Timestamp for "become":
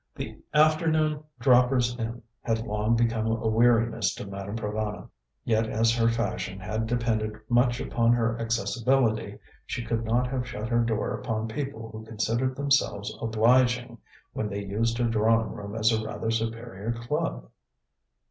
2.95-3.27